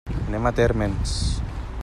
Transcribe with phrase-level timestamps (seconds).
[0.29, 1.15] Anem a Térmens.